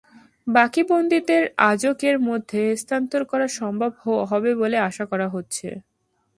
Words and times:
বাকি 0.47 0.81
বন্দীদের 0.83 1.43
আজকের 1.69 2.15
মধ্যে 2.19 2.61
স্থানান্তর 2.77 3.21
করা 3.25 3.47
সম্ভব 3.59 3.91
হবে 4.31 4.51
বলে 4.55 4.77
আশা 4.89 5.05
করা 5.11 5.27
হচ্ছে। 5.29 5.67